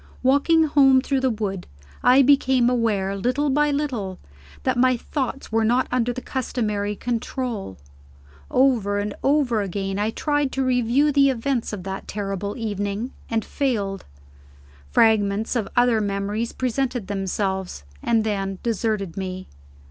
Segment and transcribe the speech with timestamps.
[0.23, 1.67] Walking home through the wood,
[2.01, 4.17] I became aware, little by little,
[4.63, 7.77] that my thoughts were not under the customary control.
[8.49, 13.45] Over and over again, I tried to review the events of that terrible evening, and
[13.45, 14.05] failed.
[14.89, 19.49] Fragments of other memories presented themselves and then deserted me.